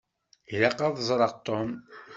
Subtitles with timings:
[0.53, 1.69] Ilaq ad d-ẓṛeɣ Tom.